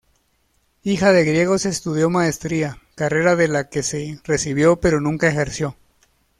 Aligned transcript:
Hija 0.81 1.11
de 1.11 1.23
griegos, 1.23 1.67
estudió 1.67 2.09
maestría, 2.09 2.81
carrera 2.95 3.35
de 3.35 3.47
la 3.47 3.69
que 3.69 3.83
se 3.83 4.19
recibió 4.23 4.77
pero 4.77 4.99
nunca 4.99 5.27
ejerció. 5.27 5.75